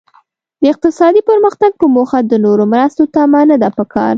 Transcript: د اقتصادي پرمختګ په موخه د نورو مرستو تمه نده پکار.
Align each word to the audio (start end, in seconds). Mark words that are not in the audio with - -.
د 0.61 0.63
اقتصادي 0.73 1.21
پرمختګ 1.29 1.71
په 1.79 1.85
موخه 1.95 2.19
د 2.23 2.33
نورو 2.45 2.63
مرستو 2.73 3.03
تمه 3.15 3.41
نده 3.49 3.69
پکار. 3.77 4.09